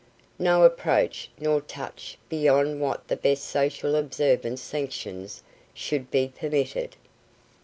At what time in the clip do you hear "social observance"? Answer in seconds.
3.45-4.59